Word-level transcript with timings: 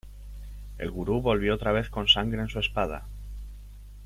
El 0.79 0.89
Gurú 0.89 1.21
volvió 1.21 1.53
otra 1.53 1.73
vez 1.73 1.91
con 1.91 2.07
sangre 2.07 2.41
en 2.41 2.49
su 2.49 2.57
espada. 2.57 3.07